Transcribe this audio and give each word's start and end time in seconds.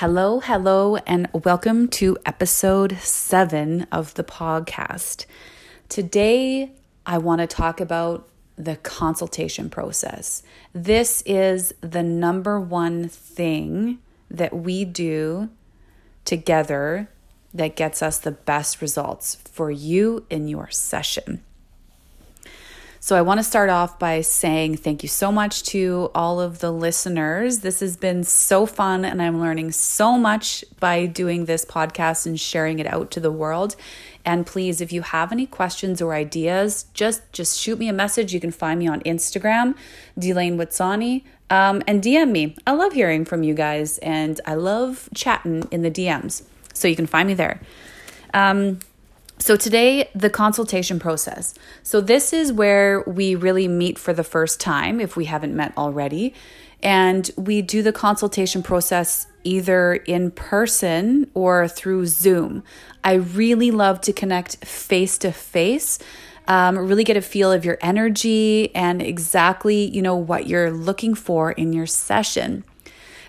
Hello, 0.00 0.38
hello, 0.38 0.94
and 1.08 1.28
welcome 1.32 1.88
to 1.88 2.16
episode 2.24 2.96
seven 2.98 3.84
of 3.90 4.14
the 4.14 4.22
podcast. 4.22 5.26
Today, 5.88 6.70
I 7.04 7.18
want 7.18 7.40
to 7.40 7.48
talk 7.48 7.80
about 7.80 8.28
the 8.54 8.76
consultation 8.76 9.68
process. 9.68 10.44
This 10.72 11.24
is 11.26 11.74
the 11.80 12.04
number 12.04 12.60
one 12.60 13.08
thing 13.08 13.98
that 14.30 14.54
we 14.54 14.84
do 14.84 15.50
together 16.24 17.10
that 17.52 17.74
gets 17.74 18.00
us 18.00 18.20
the 18.20 18.30
best 18.30 18.80
results 18.80 19.34
for 19.34 19.68
you 19.68 20.24
in 20.30 20.46
your 20.46 20.70
session. 20.70 21.42
So, 23.00 23.16
I 23.16 23.22
want 23.22 23.38
to 23.38 23.44
start 23.44 23.70
off 23.70 23.98
by 23.98 24.22
saying 24.22 24.78
thank 24.78 25.02
you 25.02 25.08
so 25.08 25.30
much 25.30 25.62
to 25.64 26.10
all 26.14 26.40
of 26.40 26.58
the 26.58 26.72
listeners. 26.72 27.60
This 27.60 27.80
has 27.80 27.96
been 27.96 28.24
so 28.24 28.66
fun, 28.66 29.04
and 29.04 29.22
I'm 29.22 29.40
learning 29.40 29.72
so 29.72 30.18
much 30.18 30.64
by 30.80 31.06
doing 31.06 31.44
this 31.44 31.64
podcast 31.64 32.26
and 32.26 32.38
sharing 32.38 32.80
it 32.80 32.86
out 32.86 33.10
to 33.12 33.20
the 33.20 33.30
world. 33.30 33.76
And 34.24 34.44
please, 34.44 34.80
if 34.80 34.92
you 34.92 35.02
have 35.02 35.32
any 35.32 35.46
questions 35.46 36.02
or 36.02 36.12
ideas, 36.12 36.86
just 36.92 37.32
just 37.32 37.58
shoot 37.58 37.78
me 37.78 37.88
a 37.88 37.92
message. 37.92 38.34
You 38.34 38.40
can 38.40 38.50
find 38.50 38.78
me 38.78 38.88
on 38.88 39.00
Instagram, 39.00 39.74
Delane 40.18 40.56
Witsani, 40.56 41.22
um, 41.50 41.82
and 41.86 42.02
DM 42.02 42.30
me. 42.30 42.56
I 42.66 42.72
love 42.72 42.92
hearing 42.92 43.24
from 43.24 43.42
you 43.42 43.54
guys, 43.54 43.98
and 43.98 44.40
I 44.44 44.54
love 44.54 45.08
chatting 45.14 45.68
in 45.70 45.82
the 45.82 45.90
DMs. 45.90 46.42
So 46.74 46.88
you 46.88 46.96
can 46.96 47.06
find 47.06 47.28
me 47.28 47.34
there. 47.34 47.60
Um, 48.34 48.80
so, 49.38 49.56
today, 49.56 50.10
the 50.14 50.30
consultation 50.30 50.98
process. 50.98 51.54
So, 51.82 52.00
this 52.00 52.32
is 52.32 52.52
where 52.52 53.02
we 53.02 53.34
really 53.34 53.68
meet 53.68 53.98
for 53.98 54.12
the 54.12 54.24
first 54.24 54.60
time 54.60 55.00
if 55.00 55.16
we 55.16 55.26
haven't 55.26 55.54
met 55.54 55.72
already. 55.76 56.34
And 56.82 57.30
we 57.36 57.62
do 57.62 57.82
the 57.82 57.92
consultation 57.92 58.62
process 58.62 59.26
either 59.44 59.94
in 59.94 60.30
person 60.30 61.30
or 61.34 61.66
through 61.66 62.06
Zoom. 62.06 62.62
I 63.02 63.14
really 63.14 63.70
love 63.70 64.00
to 64.02 64.12
connect 64.12 64.64
face 64.64 65.18
to 65.18 65.32
face. 65.32 65.98
really 66.48 67.04
get 67.04 67.16
a 67.16 67.22
feel 67.22 67.50
of 67.50 67.64
your 67.64 67.78
energy 67.80 68.74
and 68.74 69.02
exactly 69.02 69.84
you 69.84 70.02
know 70.02 70.16
what 70.16 70.46
you're 70.46 70.70
looking 70.70 71.14
for 71.14 71.52
in 71.52 71.72
your 71.72 71.86
session 71.86 72.64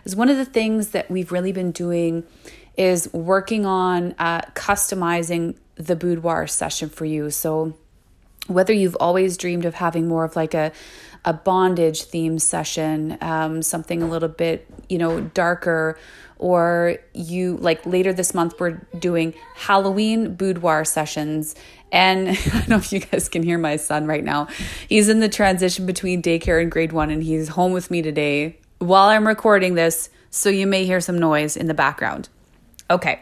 is 0.05 0.15
one 0.15 0.29
of 0.29 0.37
the 0.37 0.45
things 0.45 0.89
that 0.89 1.09
we've 1.09 1.31
really 1.31 1.51
been 1.51 1.71
doing 1.71 2.23
is 2.77 3.11
working 3.13 3.65
on 3.65 4.15
uh, 4.17 4.41
customizing 4.55 5.55
the 5.79 5.95
boudoir 5.95 6.45
session 6.45 6.89
for 6.89 7.05
you. 7.05 7.31
So, 7.31 7.73
whether 8.47 8.73
you've 8.73 8.97
always 8.99 9.37
dreamed 9.37 9.65
of 9.65 9.75
having 9.75 10.07
more 10.07 10.25
of 10.25 10.35
like 10.35 10.53
a 10.53 10.71
a 11.25 11.33
bondage 11.33 12.03
theme 12.03 12.39
session, 12.39 13.17
um, 13.21 13.61
something 13.61 14.01
a 14.01 14.07
little 14.07 14.29
bit 14.29 14.67
you 14.89 14.97
know 14.97 15.21
darker, 15.21 15.97
or 16.37 16.97
you 17.13 17.57
like 17.57 17.85
later 17.85 18.13
this 18.13 18.33
month 18.33 18.59
we're 18.59 18.81
doing 18.97 19.33
Halloween 19.55 20.35
boudoir 20.35 20.85
sessions. 20.85 21.55
And 21.91 22.29
I 22.29 22.33
don't 22.33 22.67
know 22.67 22.77
if 22.77 22.91
you 22.91 22.99
guys 22.99 23.29
can 23.29 23.41
hear 23.41 23.57
my 23.57 23.77
son 23.77 24.05
right 24.05 24.23
now. 24.23 24.47
He's 24.87 25.09
in 25.09 25.21
the 25.21 25.29
transition 25.29 25.85
between 25.85 26.21
daycare 26.21 26.61
and 26.61 26.71
grade 26.71 26.91
one, 26.91 27.09
and 27.09 27.23
he's 27.23 27.49
home 27.49 27.71
with 27.71 27.89
me 27.89 28.01
today 28.01 28.57
while 28.79 29.09
I'm 29.09 29.25
recording 29.25 29.75
this. 29.75 30.09
So 30.31 30.49
you 30.49 30.67
may 30.67 30.85
hear 30.85 31.01
some 31.01 31.17
noise 31.17 31.57
in 31.57 31.67
the 31.67 31.73
background. 31.73 32.29
Okay. 32.91 33.21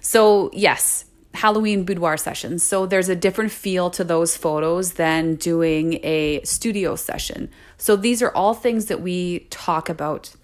So, 0.00 0.50
yes, 0.54 1.04
Halloween 1.34 1.84
boudoir 1.84 2.16
sessions. 2.16 2.62
So 2.62 2.86
there's 2.86 3.08
a 3.08 3.16
different 3.16 3.52
feel 3.52 3.90
to 3.90 4.04
those 4.04 4.36
photos 4.36 4.94
than 4.94 5.36
doing 5.36 6.00
a 6.02 6.40
studio 6.42 6.96
session. 6.96 7.50
So 7.76 7.96
these 7.96 8.22
are 8.22 8.32
all 8.34 8.54
things 8.54 8.86
that 8.86 9.00
we 9.00 9.40
talk 9.50 9.88
about. 9.88 10.34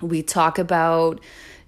We 0.00 0.22
talk 0.22 0.58
about, 0.58 1.20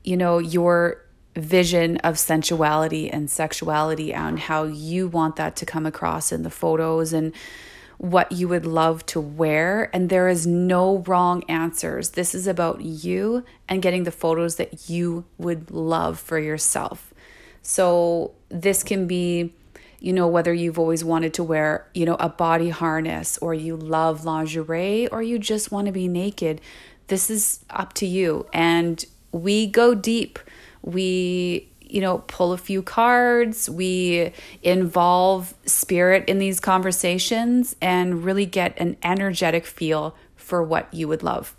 you 0.04 0.16
know, 0.16 0.38
your 0.38 1.02
vision 1.34 1.98
of 1.98 2.18
sensuality 2.18 3.10
and 3.10 3.30
sexuality 3.30 4.12
and 4.12 4.38
how 4.38 4.64
you 4.64 5.06
want 5.08 5.36
that 5.36 5.54
to 5.56 5.66
come 5.66 5.84
across 5.84 6.32
in 6.32 6.42
the 6.42 6.50
photos 6.50 7.12
and 7.12 7.32
what 7.98 8.30
you 8.32 8.48
would 8.48 8.66
love 8.66 9.04
to 9.06 9.20
wear. 9.20 9.90
And 9.94 10.08
there 10.08 10.28
is 10.28 10.46
no 10.46 10.98
wrong 10.98 11.42
answers. 11.48 12.10
This 12.10 12.34
is 12.34 12.46
about 12.46 12.80
you 12.80 13.44
and 13.68 13.82
getting 13.82 14.04
the 14.04 14.10
photos 14.10 14.56
that 14.56 14.88
you 14.88 15.24
would 15.38 15.70
love 15.70 16.18
for 16.18 16.38
yourself. 16.38 17.12
So 17.66 18.32
this 18.48 18.82
can 18.82 19.06
be 19.06 19.52
you 19.98 20.12
know 20.12 20.28
whether 20.28 20.52
you've 20.52 20.78
always 20.78 21.02
wanted 21.02 21.32
to 21.34 21.42
wear 21.42 21.88
you 21.94 22.04
know 22.04 22.16
a 22.20 22.28
body 22.28 22.68
harness 22.68 23.38
or 23.38 23.54
you 23.54 23.74
love 23.76 24.26
lingerie 24.26 25.08
or 25.08 25.22
you 25.22 25.38
just 25.38 25.72
want 25.72 25.86
to 25.86 25.92
be 25.92 26.06
naked 26.06 26.60
this 27.08 27.30
is 27.30 27.64
up 27.70 27.92
to 27.94 28.06
you. 28.06 28.46
And 28.52 29.04
we 29.32 29.66
go 29.66 29.94
deep. 29.94 30.38
We 30.82 31.68
you 31.80 32.00
know 32.00 32.18
pull 32.26 32.52
a 32.52 32.58
few 32.58 32.82
cards. 32.82 33.70
We 33.70 34.32
involve 34.62 35.54
spirit 35.66 36.24
in 36.28 36.38
these 36.38 36.60
conversations 36.60 37.76
and 37.80 38.24
really 38.24 38.46
get 38.46 38.76
an 38.78 38.96
energetic 39.02 39.66
feel 39.66 40.16
for 40.36 40.62
what 40.62 40.92
you 40.92 41.08
would 41.08 41.22
love. 41.22 41.54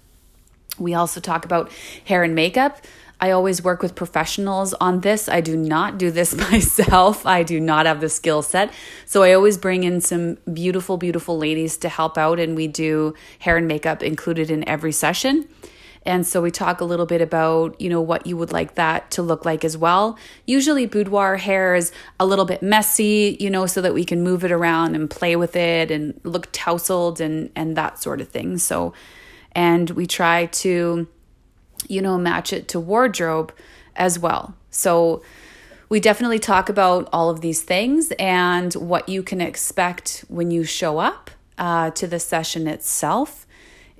We 0.78 0.94
also 0.94 1.20
talk 1.20 1.44
about 1.44 1.72
hair 2.06 2.24
and 2.24 2.36
makeup 2.36 2.82
I 3.20 3.32
always 3.32 3.64
work 3.64 3.82
with 3.82 3.96
professionals 3.96 4.74
on 4.76 5.02
this. 5.02 5.28
I 5.28 5.42
do 5.42 5.58
not 5.58 5.98
do 5.98 6.12
this 6.12 6.36
myself. 6.52 7.26
I 7.26 7.44
do 7.44 7.60
not 7.60 7.86
have 7.86 8.02
the 8.02 8.10
skill 8.10 8.42
set. 8.42 8.72
So 9.06 9.24
I 9.24 9.34
always 9.34 9.58
bring 9.58 9.84
in 9.84 10.02
some 10.02 10.38
beautiful, 10.52 10.98
beautiful 10.98 11.38
ladies 11.38 11.78
to 11.78 11.90
help 11.90 12.18
out, 12.18 12.40
and 12.40 12.56
we 12.56 12.68
do 12.68 13.14
hair 13.40 13.58
and 13.58 13.68
makeup 13.68 14.04
included 14.04 14.52
in 14.52 14.68
every 14.68 14.92
session. 14.92 15.48
And 16.06 16.26
so 16.26 16.42
we 16.42 16.52
talk 16.52 16.80
a 16.80 16.86
little 16.86 17.06
bit 17.06 17.22
about, 17.22 17.82
you 17.82 17.90
know, 17.90 18.00
what 18.00 18.26
you 18.26 18.38
would 18.38 18.54
like 18.54 18.76
that 18.76 19.12
to 19.12 19.22
look 19.22 19.44
like 19.44 19.66
as 19.66 19.78
well. 19.78 20.18
Usually 20.46 20.86
boudoir 20.86 21.36
hair 21.36 21.76
is 21.76 21.92
a 22.18 22.26
little 22.26 22.46
bit 22.46 22.64
messy, 22.64 23.36
you 23.42 23.50
know, 23.50 23.66
so 23.66 23.82
that 23.82 23.94
we 23.94 24.06
can 24.06 24.24
move 24.24 24.46
it 24.46 24.52
around 24.52 24.96
and 24.96 25.10
play 25.10 25.36
with 25.36 25.58
it 25.58 25.92
and 25.92 26.18
look 26.24 26.48
tousled 26.54 27.20
and 27.20 27.50
and 27.58 27.76
that 27.76 28.02
sort 28.02 28.22
of 28.22 28.30
thing. 28.30 28.58
So 28.58 28.94
and 29.52 29.90
we 29.90 30.06
try 30.06 30.46
to 30.46 31.08
you 31.88 32.02
know, 32.02 32.18
match 32.18 32.52
it 32.54 32.68
to 32.70 32.80
wardrobe 32.80 33.54
as 33.96 34.20
well. 34.20 34.56
So 34.72 35.22
we 35.90 36.00
definitely 36.00 36.40
talk 36.40 36.70
about 36.70 37.08
all 37.14 37.30
of 37.30 37.42
these 37.42 37.62
things 37.62 38.12
and 38.20 38.74
what 38.74 39.08
you 39.08 39.24
can 39.24 39.40
expect 39.40 40.26
when 40.28 40.52
you 40.52 40.64
show 40.64 41.00
up 41.00 41.32
uh, 41.58 41.92
to 41.92 42.08
the 42.08 42.20
session 42.20 42.68
itself. 42.68 43.46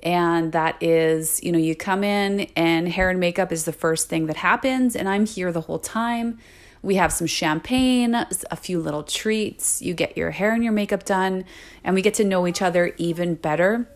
And 0.02 0.52
that 0.52 0.80
is, 0.82 1.42
you 1.42 1.50
know, 1.50 1.58
you 1.58 1.74
come 1.74 2.04
in 2.04 2.48
and 2.54 2.88
hair 2.88 3.10
and 3.10 3.18
makeup 3.18 3.50
is 3.50 3.64
the 3.64 3.72
first 3.72 4.08
thing 4.08 4.26
that 4.26 4.36
happens, 4.36 4.94
and 4.94 5.08
I'm 5.08 5.26
here 5.26 5.50
the 5.50 5.62
whole 5.62 5.80
time. 5.80 6.38
We 6.82 6.94
have 6.94 7.12
some 7.12 7.26
champagne, 7.26 8.14
a 8.14 8.56
few 8.56 8.78
little 8.78 9.02
treats. 9.02 9.82
You 9.82 9.94
get 9.94 10.16
your 10.16 10.30
hair 10.30 10.52
and 10.52 10.62
your 10.62 10.72
makeup 10.72 11.04
done, 11.04 11.44
and 11.82 11.96
we 11.96 12.02
get 12.02 12.14
to 12.14 12.24
know 12.24 12.46
each 12.46 12.62
other 12.62 12.94
even 12.98 13.34
better. 13.34 13.88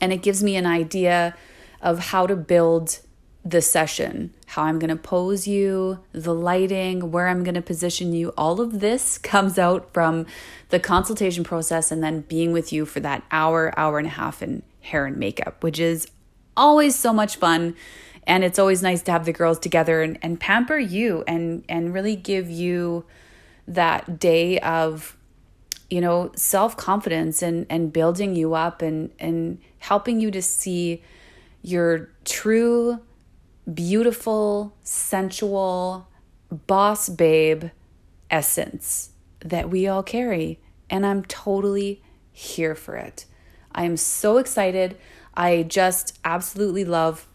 And 0.00 0.12
it 0.12 0.22
gives 0.22 0.42
me 0.42 0.56
an 0.56 0.66
idea 0.66 1.36
of 1.80 1.98
how 1.98 2.26
to 2.26 2.36
build 2.36 3.00
the 3.44 3.62
session, 3.62 4.34
how 4.46 4.64
I'm 4.64 4.78
going 4.78 4.90
to 4.90 4.96
pose 4.96 5.46
you, 5.46 6.00
the 6.12 6.34
lighting, 6.34 7.10
where 7.10 7.28
I'm 7.28 7.42
going 7.42 7.54
to 7.54 7.62
position 7.62 8.12
you. 8.12 8.34
All 8.36 8.60
of 8.60 8.80
this 8.80 9.16
comes 9.32 9.58
out 9.58 9.92
from 9.94 10.26
the 10.68 10.78
consultation 10.78 11.44
process 11.44 11.90
and 11.90 12.02
then 12.02 12.20
being 12.22 12.52
with 12.52 12.72
you 12.72 12.84
for 12.84 13.00
that 13.00 13.22
hour, 13.30 13.72
hour 13.78 13.98
and 13.98 14.06
a 14.06 14.10
half 14.10 14.42
in 14.42 14.62
hair 14.80 15.06
and 15.06 15.16
makeup, 15.16 15.62
which 15.62 15.78
is 15.78 16.06
always 16.56 16.94
so 16.94 17.12
much 17.12 17.36
fun. 17.36 17.74
And 18.26 18.44
it's 18.44 18.58
always 18.58 18.82
nice 18.82 19.02
to 19.02 19.12
have 19.12 19.24
the 19.24 19.32
girls 19.32 19.58
together 19.58 20.02
and, 20.02 20.18
and 20.22 20.38
pamper 20.38 20.78
you 20.78 21.24
and, 21.26 21.64
and 21.68 21.94
really 21.94 22.16
give 22.16 22.50
you 22.50 23.04
that 23.66 24.18
day 24.18 24.58
of 24.60 25.16
you 25.88 26.00
know 26.00 26.30
self-confidence 26.34 27.42
and 27.42 27.66
and 27.68 27.92
building 27.92 28.34
you 28.34 28.54
up 28.54 28.82
and 28.82 29.10
and 29.18 29.60
helping 29.78 30.20
you 30.20 30.30
to 30.30 30.42
see 30.42 31.02
your 31.62 32.10
true 32.24 33.00
beautiful, 33.72 34.74
sensual, 34.82 36.08
boss 36.50 37.08
babe 37.08 37.66
essence 38.30 39.10
that 39.40 39.70
we 39.70 39.86
all 39.86 40.02
carry. 40.02 40.58
And 40.88 41.06
I'm 41.06 41.24
totally 41.24 42.02
here 42.32 42.74
for 42.74 42.96
it. 42.96 43.26
I 43.72 43.84
am 43.84 43.96
so 43.96 44.38
excited. 44.38 44.96
I 45.34 45.62
just 45.62 46.18
absolutely 46.24 46.84
love 46.84 47.28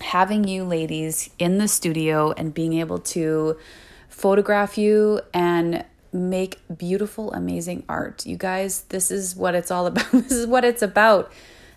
having 0.00 0.46
you 0.46 0.64
ladies 0.64 1.30
in 1.38 1.58
the 1.58 1.68
studio 1.68 2.32
and 2.32 2.52
being 2.52 2.74
able 2.74 2.98
to 2.98 3.56
photograph 4.08 4.76
you 4.76 5.20
and 5.32 5.84
make 6.12 6.60
beautiful, 6.76 7.32
amazing 7.32 7.84
art. 7.88 8.26
You 8.26 8.36
guys, 8.36 8.82
this 8.82 9.10
is 9.10 9.34
what 9.34 9.54
it's 9.54 9.70
all 9.70 9.86
about. 9.86 10.10
this 10.12 10.32
is 10.32 10.46
what 10.46 10.64
it's 10.64 10.82
about. 10.82 11.32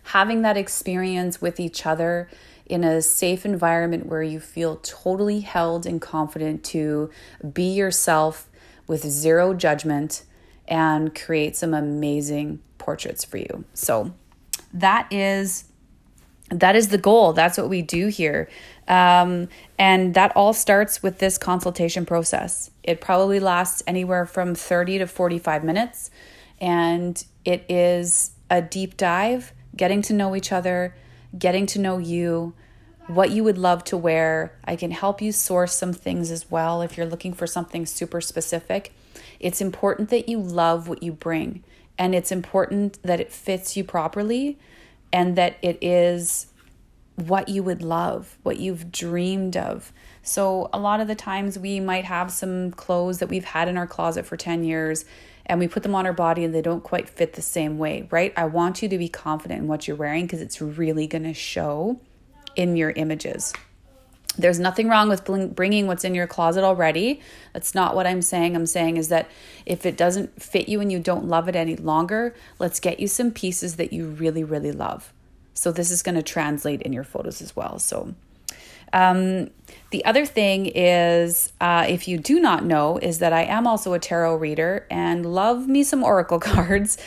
Having 0.08 0.42
that 0.44 0.58
experience 0.58 1.42
with 1.42 1.60
each 1.60 1.86
other 1.86 2.30
in 2.66 2.84
a 2.84 3.02
safe 3.02 3.46
environment 3.46 4.08
where 4.08 4.24
you 4.24 4.40
feel 4.40 4.78
totally 4.78 5.42
held 5.42 5.86
and 5.86 6.02
confident 6.02 6.64
to 6.66 7.10
be 7.54 7.74
yourself 7.74 8.50
with 8.88 9.04
zero 9.04 9.54
judgment 9.54 10.24
and 10.68 11.16
create 11.16 11.56
some 11.56 11.74
amazing 11.74 12.60
portraits 12.78 13.24
for 13.24 13.38
you. 13.38 13.66
So, 13.74 14.14
that 14.74 15.12
is 15.12 15.66
that 16.50 16.76
is 16.76 16.90
the 16.90 16.98
goal. 16.98 17.34
That's 17.34 17.58
what 17.58 17.70
we 17.70 17.82
do 17.82 18.08
here. 18.08 18.50
Um, 18.88 19.50
and 19.78 20.14
that 20.14 20.32
all 20.36 20.54
starts 20.54 21.04
with 21.04 21.20
this 21.20 21.38
consultation 21.38 22.06
process. 22.06 22.72
It 22.84 23.02
probably 23.02 23.40
lasts 23.40 23.84
anywhere 23.86 24.26
from 24.26 24.56
30 24.56 25.00
to 25.00 25.08
45 25.08 25.64
minutes. 25.64 26.10
And 26.62 27.22
it 27.44 27.66
is 27.68 28.32
a 28.50 28.62
deep 28.62 28.96
dive, 28.96 29.52
getting 29.78 30.02
to 30.04 30.14
know 30.14 30.36
each 30.36 30.52
other, 30.52 30.96
getting 31.38 31.66
to 31.68 31.80
know 31.80 31.98
you, 31.98 32.54
what 33.08 33.32
you 33.32 33.44
would 33.44 33.58
love 33.58 33.84
to 33.86 33.98
wear. 33.98 34.58
I 34.66 34.76
can 34.76 34.92
help 34.92 35.22
you 35.22 35.32
source 35.32 35.74
some 35.74 35.94
things 35.94 36.32
as 36.32 36.52
well 36.52 36.82
if 36.82 36.98
you're 36.98 37.06
looking 37.06 37.34
for 37.34 37.48
something 37.48 37.86
super 37.86 38.20
specific. 38.20 38.94
It's 39.40 39.62
important 39.62 40.10
that 40.10 40.28
you 40.28 40.40
love 40.40 40.88
what 40.88 41.04
you 41.04 41.14
bring, 41.14 41.64
and 41.98 42.14
it's 42.14 42.32
important 42.32 43.02
that 43.04 43.20
it 43.20 43.32
fits 43.32 43.78
you 43.78 43.84
properly 43.84 44.58
and 45.14 45.36
that 45.38 45.58
it 45.62 45.78
is 45.82 46.48
what 47.16 47.50
you 47.50 47.64
would 47.64 47.82
love, 47.82 48.38
what 48.44 48.60
you've 48.60 48.92
dreamed 48.92 49.56
of. 49.56 49.92
So, 50.28 50.70
a 50.74 50.80
lot 50.80 51.00
of 51.00 51.08
the 51.08 51.16
times 51.16 51.58
we 51.58 51.80
might 51.80 52.04
have 52.04 52.32
some 52.32 52.72
clothes 52.72 53.20
that 53.20 53.30
we've 53.30 53.46
had 53.46 53.70
in 53.70 53.78
our 53.78 53.88
closet 53.88 54.26
for 54.26 54.36
10 54.36 54.66
years 54.66 55.06
and 55.46 55.58
we 55.58 55.70
put 55.70 55.84
them 55.84 55.96
on 55.96 56.06
our 56.06 56.12
body 56.12 56.44
and 56.44 56.54
they 56.54 56.62
don't 56.62 56.84
quite 56.84 57.08
fit 57.08 57.34
the 57.34 57.42
same 57.42 57.78
way, 57.78 58.10
right? 58.12 58.34
I 58.36 58.44
want 58.46 58.82
you 58.82 58.90
to 58.90 58.98
be 58.98 59.08
confident 59.08 59.62
in 59.62 59.68
what 59.70 59.88
you're 59.88 59.96
wearing 59.96 60.26
because 60.26 60.42
it's 60.42 60.62
really 60.62 61.08
going 61.08 61.24
to 61.24 61.34
show 61.34 62.02
in 62.58 62.76
your 62.76 62.90
images. 62.92 63.54
There's 64.38 64.60
nothing 64.60 64.90
wrong 64.90 65.08
with 65.08 65.56
bringing 65.56 65.88
what's 65.88 66.04
in 66.04 66.14
your 66.14 66.28
closet 66.28 66.66
already. 66.66 67.22
That's 67.54 67.74
not 67.74 67.96
what 67.96 68.06
I'm 68.06 68.22
saying. 68.22 68.54
I'm 68.54 68.66
saying 68.66 68.98
is 68.98 69.08
that 69.08 69.30
if 69.66 69.86
it 69.86 69.96
doesn't 69.96 70.42
fit 70.42 70.68
you 70.68 70.82
and 70.82 70.92
you 70.92 71.00
don't 71.00 71.30
love 71.30 71.48
it 71.48 71.56
any 71.56 71.78
longer, 71.78 72.36
let's 72.60 72.82
get 72.82 73.00
you 73.00 73.08
some 73.08 73.32
pieces 73.32 73.78
that 73.78 73.94
you 73.94 74.10
really, 74.10 74.44
really 74.44 74.74
love. 74.74 75.14
So 75.54 75.72
this 75.72 75.90
is 75.90 76.04
going 76.04 76.16
to 76.16 76.22
translate 76.22 76.82
in 76.82 76.92
your 76.92 77.06
photos 77.06 77.42
as 77.42 77.56
well. 77.56 77.80
So 77.80 78.14
um, 78.94 79.50
the 79.90 80.04
other 80.06 80.26
thing 80.26 80.68
is, 80.68 81.52
uh, 81.62 81.86
if 81.88 82.08
you 82.08 82.18
do 82.18 82.40
not 82.40 82.66
know, 82.66 82.98
is 82.98 83.20
that 83.20 83.34
I 83.34 83.44
am 83.44 83.68
also 83.68 83.94
a 83.94 84.00
tarot 84.00 84.36
reader 84.36 84.86
and 84.90 85.26
love 85.26 85.68
me 85.68 85.84
some 85.84 86.04
oracle 86.04 86.40
cards. 86.42 86.98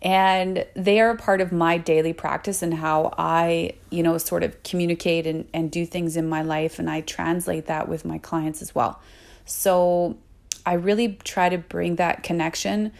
And 0.00 0.64
they 0.74 1.00
are 1.00 1.10
a 1.10 1.16
part 1.16 1.40
of 1.40 1.50
my 1.50 1.76
daily 1.76 2.12
practice 2.12 2.62
and 2.62 2.72
how 2.72 3.12
I, 3.18 3.72
you 3.90 4.04
know, 4.04 4.16
sort 4.18 4.44
of 4.44 4.62
communicate 4.62 5.26
and, 5.26 5.48
and 5.52 5.72
do 5.72 5.84
things 5.84 6.16
in 6.16 6.28
my 6.28 6.42
life. 6.42 6.78
And 6.78 6.88
I 6.88 7.00
translate 7.00 7.66
that 7.66 7.88
with 7.88 8.04
my 8.04 8.18
clients 8.18 8.62
as 8.62 8.74
well. 8.74 9.00
So 9.44 10.16
I 10.64 10.74
really 10.74 11.18
try 11.24 11.48
to 11.48 11.58
bring 11.58 11.96
that 11.96 12.22
connection 12.22 12.92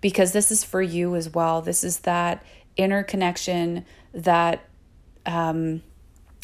because 0.00 0.32
this 0.32 0.52
is 0.52 0.62
for 0.62 0.82
you 0.82 1.16
as 1.16 1.30
well. 1.30 1.60
This 1.60 1.82
is 1.82 2.00
that 2.00 2.44
inner 2.76 3.02
connection, 3.02 3.84
that 4.12 4.64
um, 5.26 5.82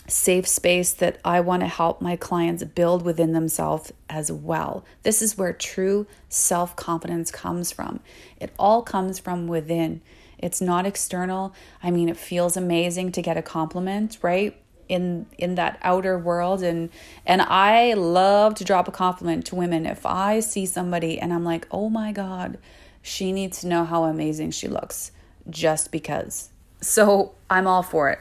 safe 0.06 0.46
space 0.46 0.92
that 0.94 1.18
I 1.24 1.40
want 1.40 1.60
to 1.62 1.68
help 1.68 2.00
my 2.00 2.16
clients 2.16 2.64
build 2.64 3.02
within 3.02 3.32
themselves 3.32 3.92
as 4.08 4.30
well. 4.32 4.84
This 5.02 5.22
is 5.22 5.38
where 5.38 5.52
true 5.52 6.06
self 6.28 6.74
confidence 6.76 7.30
comes 7.30 7.70
from. 7.72 8.00
It 8.40 8.52
all 8.58 8.82
comes 8.82 9.18
from 9.18 9.46
within. 9.46 10.02
It's 10.38 10.60
not 10.60 10.86
external. 10.86 11.54
I 11.82 11.90
mean, 11.90 12.08
it 12.08 12.16
feels 12.16 12.56
amazing 12.56 13.12
to 13.12 13.22
get 13.22 13.36
a 13.36 13.42
compliment, 13.42 14.18
right? 14.22 14.56
in 14.90 15.24
in 15.38 15.54
that 15.54 15.78
outer 15.82 16.18
world 16.18 16.64
and 16.64 16.90
and 17.24 17.40
I 17.40 17.94
love 17.94 18.56
to 18.56 18.64
drop 18.64 18.88
a 18.88 18.90
compliment 18.90 19.46
to 19.46 19.54
women 19.54 19.86
if 19.86 20.04
I 20.04 20.40
see 20.40 20.66
somebody 20.66 21.18
and 21.18 21.32
I'm 21.32 21.44
like, 21.44 21.68
"Oh 21.70 21.88
my 21.88 22.10
god, 22.10 22.58
she 23.00 23.30
needs 23.30 23.60
to 23.60 23.68
know 23.68 23.84
how 23.84 24.02
amazing 24.04 24.50
she 24.50 24.66
looks 24.66 25.12
just 25.48 25.92
because." 25.92 26.50
So, 26.80 27.34
I'm 27.48 27.66
all 27.68 27.84
for 27.84 28.10
it. 28.10 28.18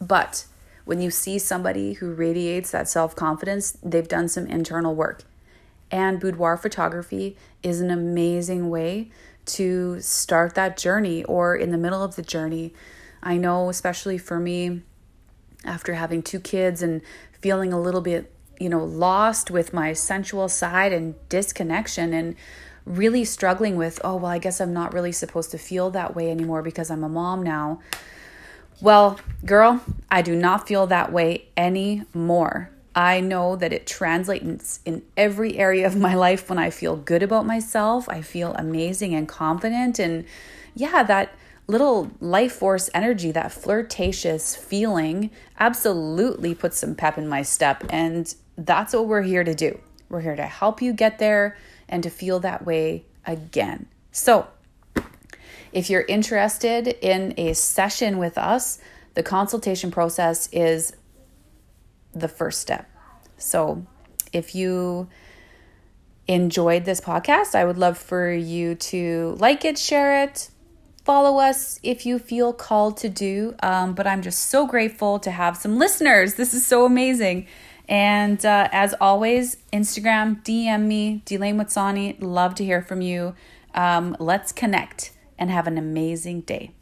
But 0.00 0.44
when 0.88 1.02
you 1.02 1.10
see 1.10 1.38
somebody 1.38 1.92
who 1.92 2.14
radiates 2.14 2.70
that 2.70 2.88
self 2.88 3.14
confidence, 3.14 3.76
they've 3.82 4.08
done 4.08 4.26
some 4.26 4.46
internal 4.46 4.94
work. 4.94 5.22
And 5.90 6.18
boudoir 6.18 6.56
photography 6.56 7.36
is 7.62 7.82
an 7.82 7.90
amazing 7.90 8.70
way 8.70 9.10
to 9.58 10.00
start 10.00 10.54
that 10.54 10.78
journey 10.78 11.24
or 11.24 11.54
in 11.54 11.72
the 11.72 11.76
middle 11.76 12.02
of 12.02 12.16
the 12.16 12.22
journey. 12.22 12.72
I 13.22 13.36
know, 13.36 13.68
especially 13.68 14.16
for 14.16 14.40
me, 14.40 14.80
after 15.62 15.92
having 15.92 16.22
two 16.22 16.40
kids 16.40 16.80
and 16.80 17.02
feeling 17.38 17.70
a 17.70 17.78
little 17.78 18.00
bit, 18.00 18.32
you 18.58 18.70
know, 18.70 18.82
lost 18.82 19.50
with 19.50 19.74
my 19.74 19.92
sensual 19.92 20.48
side 20.48 20.94
and 20.94 21.16
disconnection 21.28 22.14
and 22.14 22.34
really 22.86 23.26
struggling 23.26 23.76
with, 23.76 24.00
oh, 24.02 24.16
well, 24.16 24.32
I 24.32 24.38
guess 24.38 24.58
I'm 24.58 24.72
not 24.72 24.94
really 24.94 25.12
supposed 25.12 25.50
to 25.50 25.58
feel 25.58 25.90
that 25.90 26.16
way 26.16 26.30
anymore 26.30 26.62
because 26.62 26.90
I'm 26.90 27.04
a 27.04 27.10
mom 27.10 27.42
now. 27.42 27.80
Well, 28.80 29.18
girl, 29.44 29.82
I 30.08 30.22
do 30.22 30.36
not 30.36 30.68
feel 30.68 30.86
that 30.86 31.12
way 31.12 31.48
anymore. 31.56 32.70
I 32.94 33.20
know 33.20 33.56
that 33.56 33.72
it 33.72 33.86
translates 33.86 34.80
in 34.84 35.02
every 35.16 35.58
area 35.58 35.86
of 35.86 35.96
my 35.96 36.14
life 36.14 36.48
when 36.48 36.58
I 36.58 36.70
feel 36.70 36.96
good 36.96 37.22
about 37.22 37.44
myself. 37.44 38.08
I 38.08 38.22
feel 38.22 38.54
amazing 38.54 39.14
and 39.14 39.28
confident. 39.28 39.98
And 39.98 40.24
yeah, 40.74 41.02
that 41.02 41.32
little 41.66 42.10
life 42.20 42.52
force 42.52 42.88
energy, 42.94 43.32
that 43.32 43.52
flirtatious 43.52 44.54
feeling, 44.56 45.30
absolutely 45.58 46.54
puts 46.54 46.78
some 46.78 46.94
pep 46.94 47.18
in 47.18 47.28
my 47.28 47.42
step. 47.42 47.84
And 47.90 48.32
that's 48.56 48.94
what 48.94 49.06
we're 49.06 49.22
here 49.22 49.44
to 49.44 49.54
do. 49.54 49.80
We're 50.08 50.20
here 50.20 50.36
to 50.36 50.46
help 50.46 50.80
you 50.80 50.92
get 50.92 51.18
there 51.18 51.56
and 51.88 52.02
to 52.04 52.10
feel 52.10 52.40
that 52.40 52.64
way 52.64 53.04
again. 53.26 53.86
So, 54.12 54.48
if 55.72 55.90
you're 55.90 56.02
interested 56.02 56.88
in 56.88 57.34
a 57.36 57.54
session 57.54 58.18
with 58.18 58.38
us, 58.38 58.78
the 59.14 59.22
consultation 59.22 59.90
process 59.90 60.48
is 60.52 60.92
the 62.14 62.28
first 62.28 62.60
step. 62.60 62.88
So, 63.36 63.86
if 64.32 64.54
you 64.54 65.08
enjoyed 66.26 66.84
this 66.84 67.00
podcast, 67.00 67.54
I 67.54 67.64
would 67.64 67.78
love 67.78 67.98
for 67.98 68.30
you 68.32 68.74
to 68.74 69.36
like 69.38 69.64
it, 69.64 69.78
share 69.78 70.22
it, 70.24 70.50
follow 71.04 71.38
us 71.38 71.80
if 71.82 72.04
you 72.04 72.18
feel 72.18 72.52
called 72.52 72.98
to 72.98 73.08
do. 73.08 73.54
Um, 73.62 73.94
but 73.94 74.06
I'm 74.06 74.22
just 74.22 74.46
so 74.46 74.66
grateful 74.66 75.18
to 75.20 75.30
have 75.30 75.56
some 75.56 75.78
listeners. 75.78 76.34
This 76.34 76.52
is 76.52 76.66
so 76.66 76.84
amazing. 76.84 77.46
And 77.88 78.44
uh, 78.44 78.68
as 78.70 78.94
always, 79.00 79.56
Instagram, 79.72 80.44
DM 80.44 80.84
me, 80.84 81.22
Delane 81.24 81.56
Watsani. 81.56 82.16
Love 82.20 82.54
to 82.56 82.64
hear 82.64 82.82
from 82.82 83.00
you. 83.00 83.34
Um, 83.74 84.16
let's 84.20 84.52
connect 84.52 85.12
and 85.38 85.50
have 85.50 85.66
an 85.66 85.78
amazing 85.78 86.42
day. 86.42 86.72